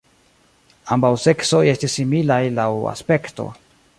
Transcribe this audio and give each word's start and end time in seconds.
Ambaŭ 0.95 1.11
seksoj 1.25 1.61
estis 1.75 1.99
similaj 1.99 2.41
laŭ 2.57 2.69
aspekto. 2.97 3.49